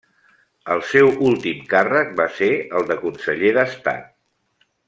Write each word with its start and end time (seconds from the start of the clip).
El 0.75 0.79
seu 0.91 1.11
últim 1.31 1.59
càrrec 1.75 2.17
va 2.23 2.27
ser 2.41 2.51
el 2.81 2.91
de 2.93 3.01
conseller 3.07 3.55
d'estat. 3.59 4.13